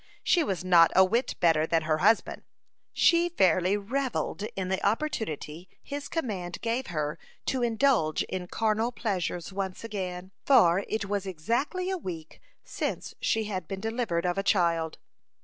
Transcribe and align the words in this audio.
She 0.23 0.43
was 0.43 0.63
not 0.63 0.89
a 0.95 1.05
whit 1.05 1.35
better 1.39 1.67
than 1.67 1.83
her 1.83 1.99
husband. 1.99 2.41
She 2.91 3.29
fairly 3.29 3.77
revelled 3.77 4.41
in 4.55 4.67
the 4.69 4.83
opportunity 4.83 5.69
his 5.83 6.07
command 6.07 6.59
gave 6.61 6.87
her 6.87 7.19
to 7.45 7.61
indulge 7.61 8.23
in 8.23 8.47
carnal 8.47 8.91
pleasures 8.91 9.53
once 9.53 9.83
again, 9.83 10.31
for 10.43 10.83
it 10.89 11.05
was 11.05 11.27
exactly 11.27 11.91
a 11.91 11.99
week 11.99 12.41
since 12.63 13.13
she 13.21 13.43
had 13.43 13.67
been 13.67 13.79
delivered 13.79 14.25
of 14.25 14.39
a 14.39 14.43
child. 14.43 14.97